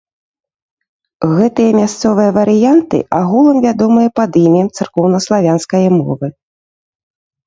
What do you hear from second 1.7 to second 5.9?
мясцовыя варыянты агулам вядомыя пад імем царкоўнаславянскае